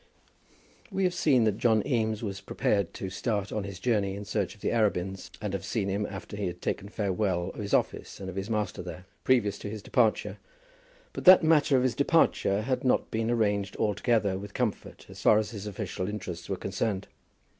We 0.89 1.03
have 1.03 1.13
seen 1.13 1.43
that 1.43 1.59
John 1.59 1.85
Eames 1.85 2.23
was 2.23 2.41
prepared 2.41 2.91
to 2.95 3.11
start 3.11 3.51
on 3.51 3.65
his 3.65 3.79
journey 3.79 4.15
in 4.15 4.25
search 4.25 4.55
of 4.55 4.61
the 4.61 4.71
Arabins, 4.71 5.29
and 5.39 5.53
have 5.53 5.63
seen 5.63 5.89
him 5.89 6.07
after 6.07 6.35
he 6.35 6.47
had 6.47 6.59
taken 6.59 6.89
farewell 6.89 7.49
of 7.51 7.59
his 7.61 7.71
office 7.75 8.19
and 8.19 8.27
of 8.27 8.35
his 8.35 8.49
master 8.49 8.81
there, 8.81 9.05
previous 9.23 9.59
to 9.59 9.69
his 9.69 9.83
departure; 9.83 10.39
but 11.13 11.25
that 11.25 11.43
matter 11.43 11.77
of 11.77 11.83
his 11.83 11.93
departure 11.93 12.63
had 12.63 12.83
not 12.83 13.11
been 13.11 13.29
arranged 13.29 13.75
altogether 13.77 14.39
with 14.39 14.55
comfort 14.55 15.05
as 15.07 15.21
far 15.21 15.37
as 15.37 15.51
his 15.51 15.67
official 15.67 16.09
interests 16.09 16.49
were 16.49 16.57
concerned. 16.57 17.07